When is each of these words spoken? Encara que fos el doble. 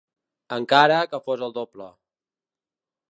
Encara 0.55 0.95
que 1.11 1.21
fos 1.27 1.45
el 1.49 1.55
doble. 1.59 1.91